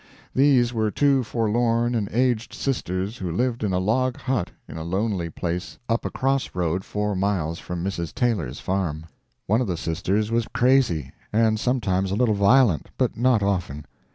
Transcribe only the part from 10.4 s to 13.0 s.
crazy, and sometimes a little violent,